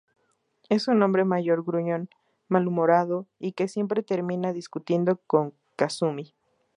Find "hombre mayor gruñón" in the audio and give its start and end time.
1.03-2.09